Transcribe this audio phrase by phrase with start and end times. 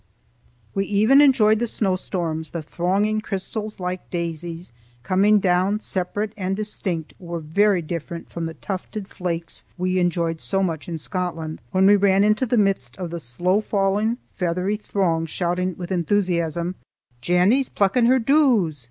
[0.73, 4.71] We even enjoyed the snowstorms, the thronging crystals, like daisies,
[5.03, 10.63] coming down separate and distinct, were very different from the tufted flakes we enjoyed so
[10.63, 15.27] much in Scotland, when we ran into the midst of the slow falling feathery throng
[15.27, 16.73] shouting with enthusiasm:
[17.21, 18.79] "Jennie's plucking her doos!